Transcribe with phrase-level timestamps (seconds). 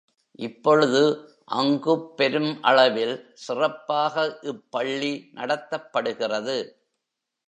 [0.39, 1.01] இப்பொழுது
[1.51, 3.13] அங்குப் பெரும் அளவில்
[3.33, 6.57] சிறப்பாக இப் பள்ளி நடத்தப்படுகிறது.